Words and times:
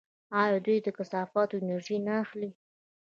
آیا 0.41 0.57
دوی 0.65 0.77
له 0.85 0.91
کثافاتو 0.97 1.55
انرژي 1.61 1.97
نه 2.07 2.13
اخلي؟ 2.23 2.49